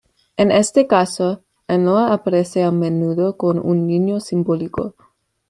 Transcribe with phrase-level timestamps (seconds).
[0.35, 4.95] En este caso, Annona aparece a menudo con un niño simbólico.